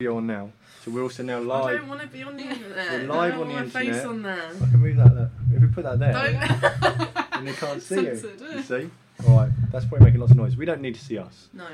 [0.00, 0.50] You're on now.
[0.82, 1.64] So we're also now live.
[1.66, 2.90] I don't want to be on the internet.
[2.90, 4.06] We're live I don't on the want my face internet.
[4.06, 4.46] on there.
[4.56, 5.30] I can move that there.
[5.54, 7.30] If we put that there, Don't.
[7.32, 8.16] then they can't see you.
[8.16, 8.40] Censored.
[8.40, 8.90] You see?
[9.28, 10.56] Alright, that's probably making lots of noise.
[10.56, 11.66] We don't need to see us, no.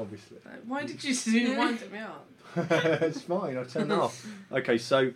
[0.00, 0.36] obviously.
[0.44, 0.52] no.
[0.68, 2.24] Why did you zoom wind me up?
[2.56, 4.24] it's fine, I'll turn that off.
[4.52, 5.10] Okay, so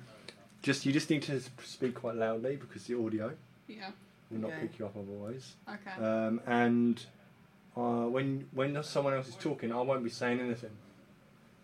[0.62, 3.30] just you just need to speak quite loudly because the audio
[3.68, 3.90] Yeah.
[4.32, 4.62] will not Okay.
[4.62, 5.54] pick you up otherwise.
[5.68, 6.04] Okay.
[6.04, 7.00] Um, and
[7.76, 10.70] uh, when when someone else is talking, I won't be saying anything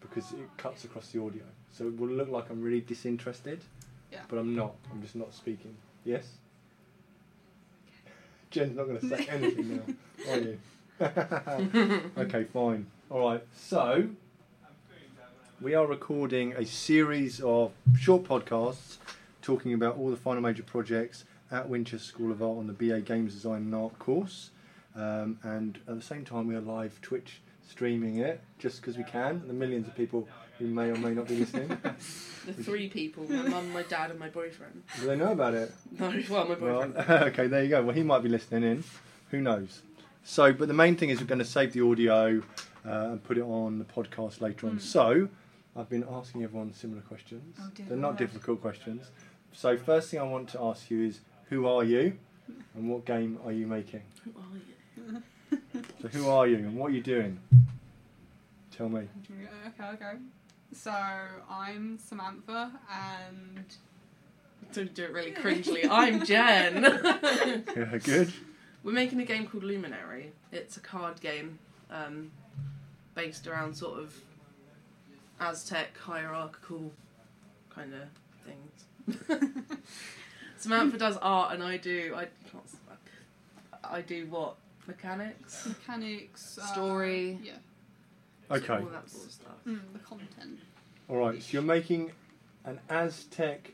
[0.03, 1.43] because it cuts across the audio.
[1.71, 3.63] So it will look like I'm really disinterested,
[4.11, 4.19] Yeah.
[4.29, 4.75] but I'm not.
[4.91, 5.75] I'm just not speaking.
[6.05, 6.27] Yes.
[8.51, 10.59] Jen's not going to say anything now, are you?
[12.19, 12.87] okay, fine.
[13.11, 13.43] All right.
[13.55, 14.09] So
[15.61, 18.97] we are recording a series of short podcasts
[19.41, 23.01] talking about all the final major projects at Winchester School of Art on the BA
[23.01, 24.51] Games Design and Art course.
[24.95, 27.41] Um, and at the same time, we are live Twitch
[27.77, 29.43] streaming it just because we can.
[29.47, 31.77] The millions of people who may or may not be listening.
[32.45, 34.83] The three people: my mum, my dad, and my boyfriend.
[34.99, 35.73] Do they know about it?
[35.97, 37.11] No, well, my Well, boyfriend.
[37.29, 37.83] okay, there you go.
[37.85, 38.83] Well, he might be listening in.
[39.31, 39.83] Who knows?
[40.25, 42.43] So, but the main thing is we're going to save the audio
[42.85, 44.79] uh, and put it on the podcast later on.
[44.79, 44.81] Mm.
[44.81, 45.29] So,
[45.77, 47.57] I've been asking everyone similar questions.
[47.61, 48.19] Oh dear They're not Lord.
[48.19, 49.07] difficult questions.
[49.53, 52.19] So, first thing I want to ask you is, who are you,
[52.75, 54.03] and what game are you making?
[54.25, 55.23] Who are you?
[56.03, 57.39] So, who are you, and what are you doing?
[58.77, 59.03] Tell me.
[59.69, 60.13] Okay, okay.
[60.75, 60.91] So
[61.51, 63.65] I'm Samantha, and
[64.73, 65.87] Don't do it really cringely.
[65.91, 66.83] I'm Jen.
[67.77, 68.33] Yeah, good.
[68.83, 70.33] We're making a game called Luminary.
[70.51, 71.59] It's a card game
[71.91, 72.31] um,
[73.15, 74.15] based around sort of
[75.41, 76.93] Aztec hierarchical
[77.71, 78.09] kind of
[78.47, 79.45] things.
[80.57, 82.15] Samantha does art, and I do.
[82.17, 82.65] I can't.
[82.65, 82.77] s-
[83.85, 84.55] I do what
[84.87, 87.39] mechanics, mechanics, uh, Story.
[87.43, 87.53] yeah,
[88.53, 88.75] Okay.
[88.75, 89.53] all that sort of stuff.
[89.67, 90.61] mm, the content.
[91.09, 91.43] All right.
[91.43, 92.13] So you're making
[92.65, 93.73] an Aztec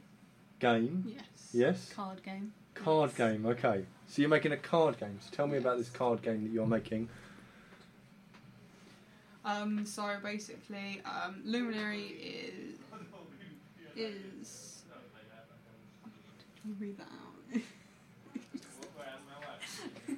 [0.60, 1.04] game.
[1.06, 1.24] Yes.
[1.52, 1.92] Yes.
[1.94, 2.52] Card game.
[2.74, 3.18] Card Yes.
[3.18, 3.84] game, okay.
[4.06, 5.18] So you're making a card game.
[5.20, 7.08] So tell me about this card game that you're making.
[9.44, 12.78] Um, so basically, um, Luminary is
[13.96, 14.82] is.
[16.62, 17.08] Can you read that
[17.56, 17.62] out?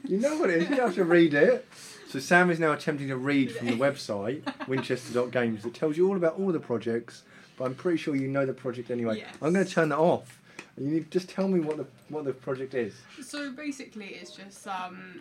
[0.08, 0.70] You know what it is.
[0.70, 1.66] You have to read it.
[2.10, 6.16] So Sam is now attempting to read from the website Winchester.games that tells you all
[6.16, 7.22] about all the projects.
[7.56, 9.18] But I'm pretty sure you know the project anyway.
[9.18, 9.32] Yes.
[9.40, 10.40] I'm going to turn that off.
[10.76, 12.94] You need just tell me what the what the project is.
[13.22, 15.20] So basically, it's just um,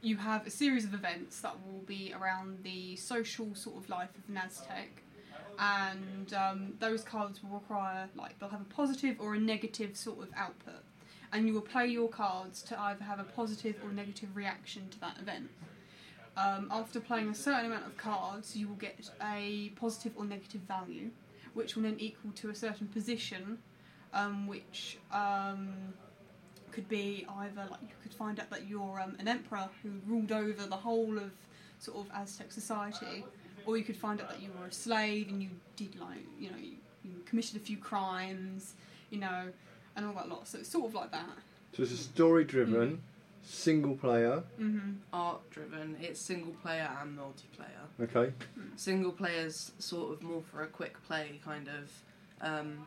[0.00, 4.08] you have a series of events that will be around the social sort of life
[4.16, 5.02] of an Aztec,
[5.58, 10.20] and um, those cards will require like they'll have a positive or a negative sort
[10.20, 10.82] of output,
[11.34, 15.00] and you will play your cards to either have a positive or negative reaction to
[15.00, 15.50] that event.
[16.40, 20.62] Um, after playing a certain amount of cards, you will get a positive or negative
[20.62, 21.10] value,
[21.54, 23.58] which will then equal to a certain position,
[24.14, 25.68] um, which um,
[26.70, 30.32] could be either like you could find out that you're um, an emperor who ruled
[30.32, 31.30] over the whole of
[31.78, 33.24] sort of Aztec society,
[33.66, 36.50] or you could find out that you were a slave and you did like you
[36.50, 38.74] know you, you committed a few crimes,
[39.10, 39.48] you know,
[39.96, 40.48] and all that lot.
[40.48, 41.28] So it's sort of like that.
[41.76, 43.02] So it's a story driven,
[43.42, 44.42] single player.
[44.60, 44.92] Mm-hmm.
[45.12, 45.96] Art driven.
[46.00, 47.80] It's single player and multiplayer.
[48.02, 48.32] Okay.
[48.76, 51.90] single players sort of more for a quick play kind of
[52.40, 52.86] um,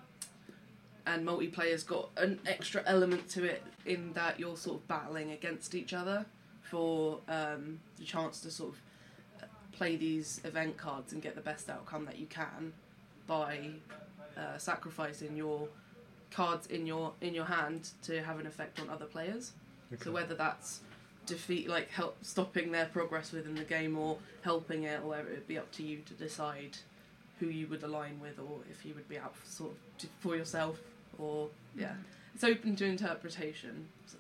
[1.06, 5.76] and multiplayer's got an extra element to it in that you're sort of battling against
[5.76, 6.26] each other
[6.62, 11.42] for um, the chance to sort of uh, play these event cards and get the
[11.42, 12.74] best outcome that you can
[13.28, 13.70] by
[14.38, 15.68] uh, sacrificing your
[16.32, 19.52] cards in your in your hand to have an effect on other players
[19.94, 20.04] okay.
[20.04, 20.82] so whether that's
[21.26, 25.48] defeat, like help stopping their progress within the game, or helping it, or whatever, it'd
[25.48, 26.78] be up to you to decide
[27.40, 30.08] who you would align with, or if you would be out for, sort of to-
[30.20, 30.80] for yourself,
[31.18, 32.04] or yeah, mm.
[32.36, 33.88] it's open to interpretation.
[34.06, 34.18] So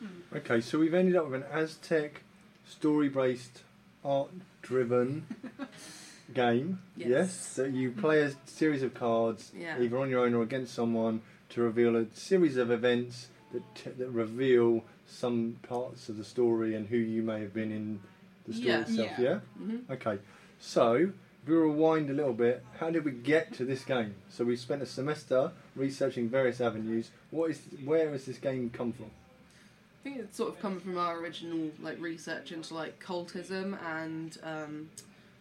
[0.00, 0.36] hmm.
[0.36, 2.22] Okay, so we've ended up with an Aztec
[2.68, 3.62] story based,
[4.04, 4.30] art
[4.62, 5.26] driven
[6.34, 6.80] game.
[6.96, 7.08] Yes.
[7.08, 7.54] Yes.
[7.54, 9.80] That you play a series of cards, Yeah.
[9.80, 13.90] either on your own or against someone, to reveal a series of events that, t-
[13.90, 18.00] that reveal some parts of the story and who you may have been in
[18.46, 18.80] the story Yeah.
[18.80, 19.10] itself.
[19.18, 19.20] Yeah.
[19.20, 19.38] Yeah?
[19.58, 20.18] hmm Okay.
[20.60, 20.94] So,
[21.42, 24.14] if we rewind a little bit, how did we get to this game?
[24.30, 27.10] So we spent a semester researching various avenues.
[27.30, 29.06] What is, where has this game come from?
[29.06, 34.38] I think it's sort of come from our original like research into like cultism and
[34.42, 34.90] um,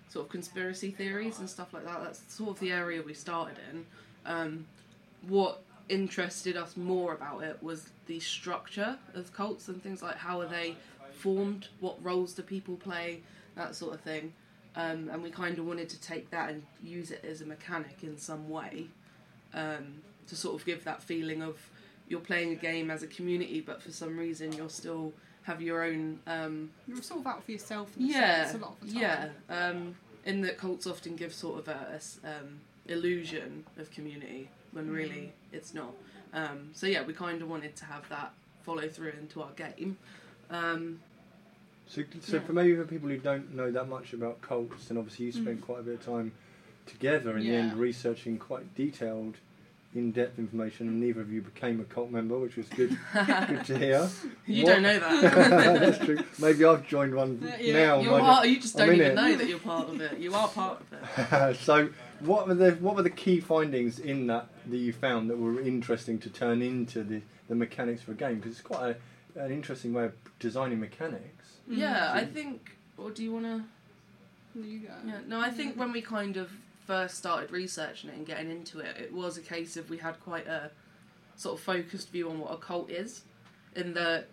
[0.10, 2.02] sort of conspiracy theories and stuff like that.
[2.04, 3.86] That's sort of the area we started in.
[4.26, 4.66] Um,
[5.28, 10.40] what interested us more about it was the structure of cults and things like how
[10.42, 10.76] are they
[11.14, 13.22] formed, what roles do people play,
[13.56, 14.34] that sort of thing.
[14.76, 17.98] um, and we kind of wanted to take that and use it as a mechanic
[18.02, 18.88] in some way
[19.54, 21.58] um, to sort of give that feeling of
[22.08, 25.14] you're playing a game as a community, but for some reason you're still
[25.44, 27.90] have your own um, You're sort of out for yourself.
[27.98, 29.02] Yeah sense, a lot of the time.
[29.50, 29.96] yeah um,
[30.26, 34.94] in that cults often give sort of a, a um, illusion of community when Mm.
[34.94, 35.94] really it's not
[36.34, 38.34] um, so yeah we kind of wanted to have that
[38.64, 39.98] follow through into our game
[40.50, 41.00] um,
[41.86, 42.44] So, so Yeah.
[42.44, 45.60] for maybe for people who don't know that much about cults, and obviously you spent
[45.60, 45.66] Mm.
[45.66, 46.32] quite a bit of time
[46.86, 49.36] together in the end researching quite detailed,
[49.94, 52.98] in-depth information, and neither of you became a cult member, which was good.
[53.14, 54.10] good to hear.
[54.48, 55.22] you What- don't know that
[55.82, 56.20] That's true.
[56.40, 58.02] Maybe I've joined one yeah, now.
[58.02, 60.18] You're part, you just don't even know that you're part of it.
[60.20, 61.58] You are part of it.
[61.68, 61.90] so,
[62.26, 65.60] what were the what were the key findings in that that you found that were
[65.62, 68.36] interesting to turn into the, the mechanics for a game?
[68.36, 68.96] Because it's quite
[69.36, 71.58] a, an interesting way of designing mechanics.
[71.70, 71.78] Mm.
[71.78, 72.78] Yeah, I think.
[72.98, 73.64] Or do you want to?
[74.60, 74.94] You go.
[75.06, 76.52] Yeah, no, I think when we kind of
[76.86, 80.20] first started researching it and getting into it, it was a case of we had
[80.20, 80.70] quite a
[81.36, 83.24] sort of focused view on what a cult is,
[83.76, 84.28] in that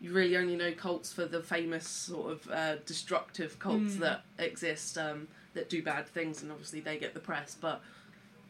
[0.00, 4.00] you really only know cults for the famous sort of uh, destructive cults Mm.
[4.00, 7.56] that exist um, that do bad things, and obviously they get the press.
[7.60, 7.82] But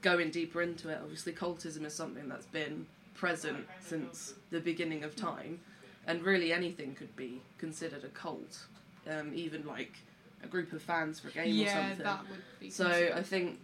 [0.03, 5.17] going deeper into it, obviously cultism is something that's been present since the beginning of
[5.17, 5.61] time,
[6.07, 8.67] and really anything could be considered a cult,
[9.11, 9.95] um, even like
[10.43, 12.05] a group of fans for a game or yeah, something.
[12.05, 12.69] that would be.
[12.71, 13.13] So considered.
[13.15, 13.59] I think,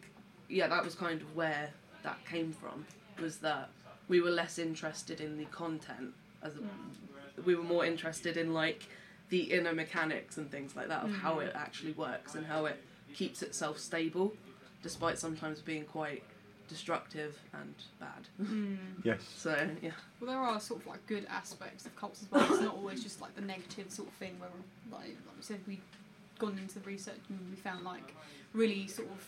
[0.49, 1.69] yeah, that was kind of where
[2.03, 2.87] that came from.
[3.21, 3.69] Was that
[4.09, 7.45] we were less interested in the content, as a, Mm.
[7.45, 8.89] we were more interested in like
[9.29, 11.47] the inner mechanics and things like that of how Mm.
[11.47, 12.83] it actually works and how it
[13.15, 14.33] keeps itself stable,
[14.83, 16.23] despite sometimes being quite
[16.69, 18.27] destructive and bad.
[18.41, 18.79] Mm.
[19.05, 19.21] Yes.
[19.37, 22.51] So yeah, Well, there are sort of like good aspects of cults as well.
[22.51, 24.51] It's not always just like the negative sort of thing where,
[24.91, 25.81] like, like we said, we'd
[26.39, 28.15] gone into the research and we found like
[28.55, 29.27] really sort of,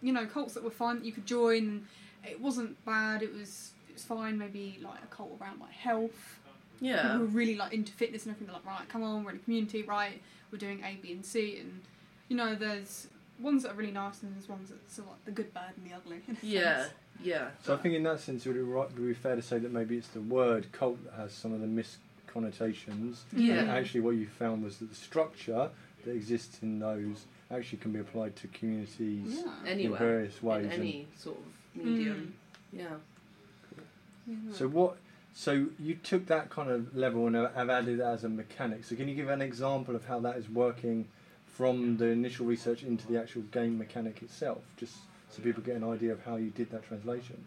[0.00, 1.86] you know, cults that were fun that you could join.
[2.24, 3.22] It wasn't bad.
[3.22, 4.38] It was it was fine.
[4.38, 6.38] Maybe like a cult around like health.
[6.80, 8.46] yeah, People who were really like into fitness and everything.
[8.52, 10.20] They're like, right, come on, we're in a community, right?
[10.52, 11.82] We're doing A, B, and C, and
[12.28, 13.08] you know, there's
[13.38, 15.72] ones that are really nice and there's ones that sort of like the good, bad,
[15.76, 16.20] and the ugly.
[16.42, 16.92] yeah, sense.
[17.22, 17.48] yeah.
[17.64, 19.58] So I think in that sense, would it right, would it be fair to say
[19.58, 23.24] that maybe it's the word cult that has some of the misconnotations?
[23.32, 23.60] Yeah.
[23.60, 25.70] And actually, what you found was that the structure
[26.04, 29.52] that exists in those actually can be applied to communities Yeah.
[29.66, 30.64] Anywhere, in various ways.
[30.66, 32.34] in any sort of medium.
[32.70, 32.78] Hmm.
[32.78, 32.84] Yeah.
[34.26, 34.52] Yeah.
[34.52, 34.96] so what?
[35.34, 38.84] So you took that kind of level and have added it as a mechanic.
[38.84, 41.08] So can you give an example of how that is working
[41.56, 44.94] from the initial research into the actual game mechanic itself, just
[45.30, 47.42] so people get an idea of how you did that translation?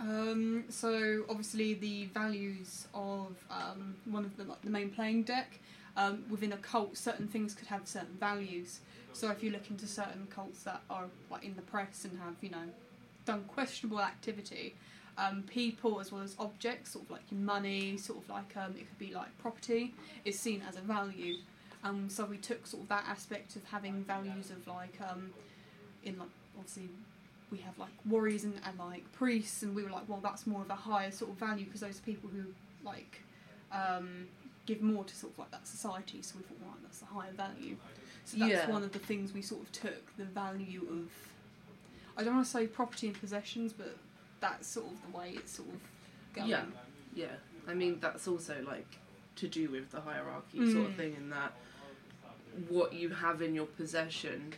[0.00, 5.58] Um, so obviously the values of um, one of the the main playing deck
[5.96, 8.80] um, within a cult, certain things could have certain values.
[9.12, 12.34] So if you look into certain cults that are like in the press and have
[12.40, 12.66] you know
[13.26, 14.74] done questionable activity,
[15.18, 18.72] um, people as well as objects, sort of like your money, sort of like um,
[18.72, 19.94] it could be like property,
[20.24, 21.36] is seen as a value.
[21.84, 25.30] Um, so we took sort of that aspect of having values of like um,
[26.04, 26.88] in like obviously
[27.50, 30.62] we have like warriors and, and like priests and we were like well that's more
[30.62, 32.44] of a higher sort of value because those are people who
[32.84, 33.20] like
[33.72, 34.26] um,
[34.66, 37.32] give more to sort of like that society so we thought right that's a higher
[37.32, 37.76] value
[38.24, 38.70] so that's Yeah.
[38.70, 41.10] one of the things we sort of took the value of
[42.16, 43.96] I don't want to say property and possessions but
[44.40, 45.80] that's sort of the way it's sort of
[46.34, 46.64] going Yeah.
[47.14, 47.26] Yeah,
[47.66, 48.86] I mean that's also like
[49.36, 50.96] to do with the hierarchy sort of Mm.
[50.96, 51.52] thing, in that
[52.68, 54.54] what you have in your possession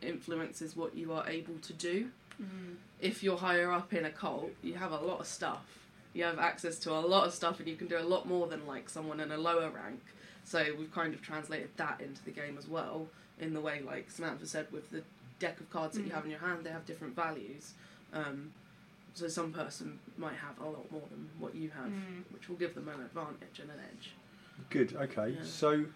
[0.00, 2.08] influences what you are able to do.
[2.40, 2.76] Mm.
[3.00, 5.78] If you're higher up in a cult, you have a lot of stuff.
[6.14, 8.46] You have access to a lot of stuff, and you can do a lot more
[8.46, 10.00] than like someone in a lower rank.
[10.44, 13.06] So we've kind of translated that into the game as well,
[13.40, 15.02] in the way like Samantha said with the
[15.38, 16.14] deck of cards that you Mm.
[16.14, 17.74] have in your hand, they have different values.
[18.12, 18.52] Um,
[19.14, 22.24] so some person might have a lot more than what you have, Mm.
[22.30, 24.12] which will give them an advantage and an edge.
[24.70, 24.94] Good.
[24.96, 25.30] Okay.
[25.30, 25.44] Yeah.
[25.44, 25.86] So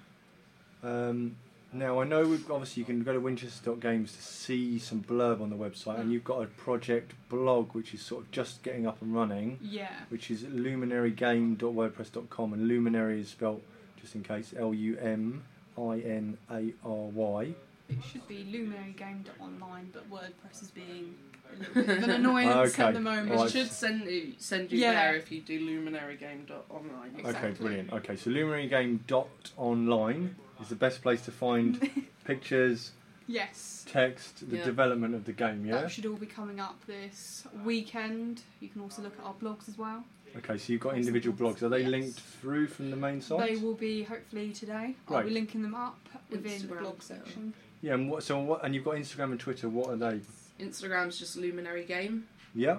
[0.83, 1.37] um,
[1.73, 5.51] now I know we've, obviously you can go to Winchester.games to see some blurb on
[5.51, 9.03] the website, and you've got a project blog which is sort of just getting up
[9.03, 13.63] and running, yeah which is luminarygame.wordpress.com, and luminary is spelled
[14.01, 15.43] just in case L U M
[15.77, 17.55] I N A R Y.
[17.89, 21.15] it should be luminarygame.online but WordPress is being
[21.55, 22.83] a little bit of an annoyance Okay.
[22.85, 23.49] at the moment Alright.
[23.49, 24.93] It should send you send you Yeah.
[24.95, 27.15] there if you do luminarygame.online.
[27.19, 27.49] Exactly.
[27.49, 27.93] Okay, brilliant.
[27.93, 31.91] Okay, so luminarygame.online is the best place to find
[32.25, 32.93] pictures,
[33.29, 34.65] yes text, the Yeah.
[34.65, 35.65] development of the game.
[35.65, 35.81] Yeah.
[35.83, 38.43] That should all be coming up this weekend.
[38.61, 40.05] You can also look at our blogs as well.
[40.39, 41.63] Okay, so you've got individual blogs.
[41.63, 41.91] Are they Yes.
[41.91, 43.41] linked through from the main site?
[43.49, 44.95] They will be hopefully today.
[45.09, 45.99] I'll be linking them up
[46.31, 47.55] within the blog section.
[47.81, 48.23] Yeah, and what?
[48.23, 48.63] So what?
[48.65, 49.69] And you've got Instagram and Twitter.
[49.69, 50.21] What are they?
[50.61, 52.27] Instagram's just Luminary Game.
[52.55, 52.79] Yeah.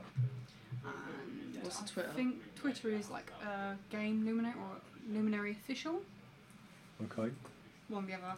[0.83, 2.09] And What's I Twitter?
[2.11, 4.77] I think Twitter is like uh, Game Luminary or
[5.13, 6.01] Luminary Official.
[7.03, 7.31] Okay.
[7.89, 8.35] One the other.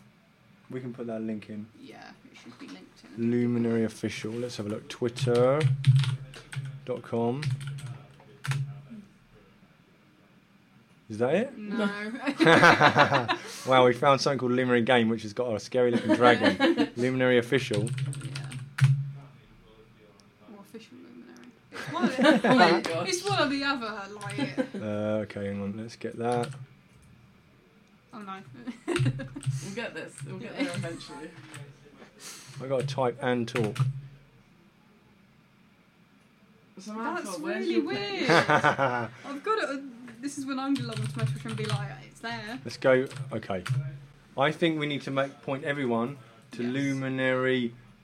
[0.70, 1.66] We can put that link in.
[1.82, 3.32] Yeah, it should be linked in.
[3.32, 4.32] Luminary official.
[4.32, 4.88] Let's have a look.
[4.88, 5.62] Twitter.com.
[11.10, 11.58] Is that it?
[11.58, 11.90] No.
[13.72, 16.90] wow, we found something called Luminary Game, which has got a scary looking dragon.
[16.98, 17.86] Luminary official.
[17.86, 17.90] yeah.
[20.54, 21.48] Or official Luminary.
[21.72, 23.10] It's one of the, Oh my gosh.
[23.10, 24.02] it's one or the other.
[24.14, 25.78] Like, Uh, okay, hang on.
[25.78, 26.50] Let's get that.
[28.14, 28.36] oh no.
[28.86, 30.14] We'll get this.
[30.28, 31.30] We'll get there eventually.
[32.64, 33.78] I got to type and talk.
[36.78, 38.30] Samantha, That's really weird.
[38.30, 39.82] I've got it.
[40.22, 42.60] This is when I'm gonna log onto my Twitter and be like, it's there.
[42.66, 43.06] Let's go.
[43.32, 43.64] Okay.
[44.38, 46.18] I think we need to make point everyone
[46.52, 46.74] to Yes.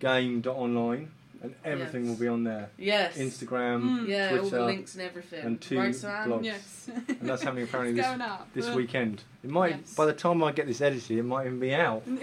[0.02, 2.10] luminarygame.online and everything Yes.
[2.10, 2.70] will be on there.
[2.78, 3.18] Yes.
[3.18, 4.08] Instagram, Mm.
[4.08, 5.46] Yeah, all Twitter, the links and everything.
[5.46, 6.30] and two right, Sam?
[6.30, 6.44] blogs.
[6.46, 6.90] Yes.
[7.08, 8.48] and that's happening apparently it's this going up.
[8.54, 9.24] this weekend.
[9.44, 9.94] It might Yes.
[9.96, 12.04] by the time I get this edited, it might even be out.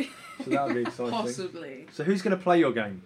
[0.45, 1.13] So that would be exciting.
[1.13, 1.87] Possibly.
[1.93, 3.03] So who's going to play your game?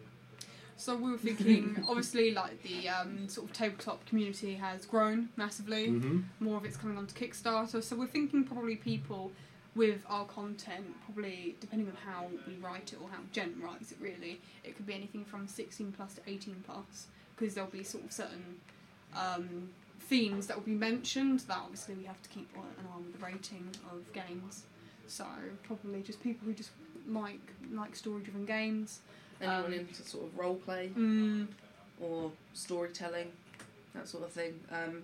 [0.77, 5.89] So we were thinking, obviously, like the um, sort of tabletop community has grown massively.
[5.89, 6.21] Mm-hmm.
[6.41, 7.83] More of it's coming onto Kickstarter.
[7.83, 9.33] So we're thinking probably people
[9.75, 13.99] with our content, probably depending on how we write it or how Jen writes it.
[14.01, 17.07] Really, it could be anything from 16 plus to 18 plus,
[17.37, 18.61] because there'll be sort of certain
[19.15, 22.99] um, themes that will be mentioned that obviously we have to keep on an eye
[22.99, 24.65] with the rating of games.
[25.07, 25.25] So
[25.63, 26.71] probably just people who just
[27.09, 27.41] like
[27.73, 29.01] like story-driven games.
[29.41, 31.49] Anyone Um, into sort of role play Mm,
[32.01, 33.33] or storytelling,
[33.95, 34.59] that sort of thing.
[34.71, 35.03] Um,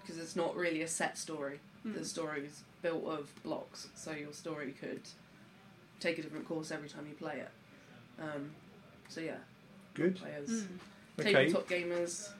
[0.00, 1.60] because it's not really a set story.
[1.86, 1.94] mm.
[1.94, 5.00] The story is built of blocks, so your story could
[6.00, 7.48] take a different course every time you play it.
[8.20, 8.50] Um,
[9.08, 9.36] so yeah,
[9.94, 10.16] Good.
[10.16, 10.66] players, Mm.
[11.20, 11.32] Okay.
[11.32, 12.30] tabletop gamers.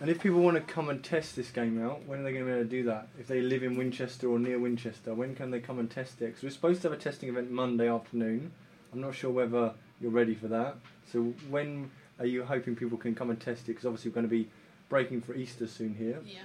[0.00, 2.44] And if people want to come and test this game out, when are they going
[2.44, 3.08] to be able to do that?
[3.18, 6.26] If they live in Winchester or near Winchester, when can they come and test it?
[6.26, 8.50] Because we're supposed to have a testing event Monday afternoon.
[8.94, 10.76] I'm not sure whether you're ready for that.
[11.12, 13.66] So when are you hoping people can come and test it?
[13.68, 14.48] Because obviously we're going to be
[14.88, 16.20] breaking for Easter soon here.
[16.24, 16.38] Yeah.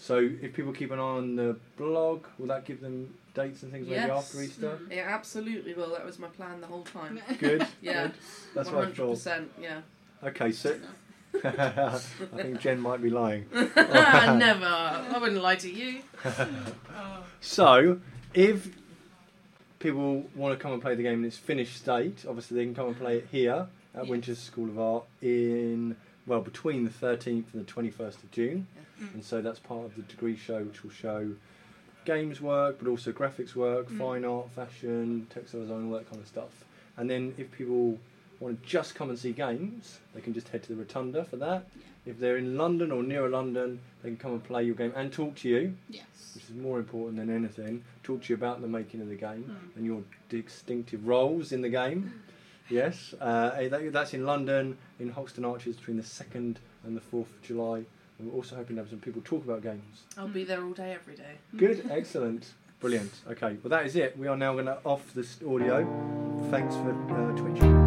[0.00, 3.72] So if people keep an eye on the blog, will that give them dates and
[3.72, 4.10] things maybe Yes.
[4.10, 4.78] after Easter?
[4.82, 4.92] Mm.
[4.92, 5.90] It absolutely will.
[5.90, 7.20] That was my plan the whole time.
[7.38, 7.66] Good.
[7.80, 8.02] Yeah.
[8.08, 8.12] Good.
[8.54, 9.10] That's One what I hundred thought.
[9.10, 9.52] percent.
[9.60, 9.80] Yeah.
[10.24, 10.76] Okay, so
[11.44, 11.98] I
[12.36, 13.46] think Jen might be lying.
[13.52, 14.64] Never.
[14.64, 16.00] I wouldn't lie to you.
[17.40, 18.00] So,
[18.34, 18.68] if
[19.90, 22.74] people want to come and play the game in its finished state, obviously they can
[22.74, 24.08] come and play it here at Yes.
[24.10, 28.66] Winchester School of Art in well between the 13th and the 21st of June,
[29.00, 29.14] Mm.
[29.14, 31.32] and so that's part of the degree show, which will show
[32.04, 33.98] games work, but also graphics work, Mm.
[33.98, 36.64] fine art, fashion, textile design, all that kind of stuff.
[36.96, 37.98] And then if people
[38.40, 41.36] want to just come and see games, they can just head to the Rotunda for
[41.36, 41.66] that.
[42.04, 45.12] If they're in London or near London, they can come and play your game and
[45.12, 46.04] talk to you Yes.
[46.34, 49.44] which is more important than anything, talk to you about the making of the game
[49.72, 49.76] Mm.
[49.76, 52.12] and your distinctive roles in the game.
[52.68, 57.00] Yes, uh, eh, that, that's in London, in Hoxton Arches, between the 2nd and the
[57.00, 57.84] 4th of July.
[58.18, 60.04] And we're also hoping to have some people talk about games.
[60.16, 61.36] I'll be there all day, every day.
[61.56, 63.12] Good, excellent, brilliant.
[63.30, 64.16] Okay, well, that is it.
[64.18, 65.84] We are now going to off this audio.
[66.50, 67.85] Thanks for uh, Twitch.